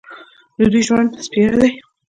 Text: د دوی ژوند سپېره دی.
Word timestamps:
د 0.57 0.59
دوی 0.71 0.81
ژوند 0.87 1.09
سپېره 1.25 1.57
دی. 1.61 1.71